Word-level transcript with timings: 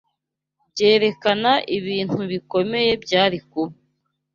byerekana 0.71 1.51
ibintu 1.77 2.19
bikomeye 2.31 2.91
byari 3.03 3.37
kuba 3.49 3.73